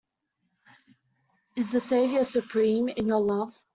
Is 1.55 1.71
the 1.71 1.79
Savior 1.79 2.23
supreme 2.23 2.89
in 2.89 3.05
your 3.05 3.19
love? 3.21 3.63